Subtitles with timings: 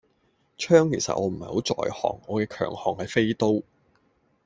[0.57, 1.45] 槍其實我唔係
[1.77, 3.61] 好在行，我嘅強項係飛刀